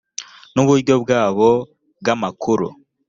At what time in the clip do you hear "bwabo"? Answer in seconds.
1.03-1.49